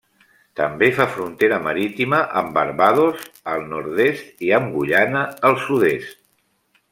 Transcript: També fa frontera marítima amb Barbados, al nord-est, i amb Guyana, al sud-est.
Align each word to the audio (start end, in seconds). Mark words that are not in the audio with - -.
També 0.59 0.87
fa 0.99 1.05
frontera 1.17 1.59
marítima 1.65 2.21
amb 2.41 2.55
Barbados, 2.57 3.27
al 3.53 3.69
nord-est, 3.75 4.33
i 4.49 4.51
amb 4.61 4.75
Guyana, 4.79 5.23
al 5.51 5.61
sud-est. 5.67 6.19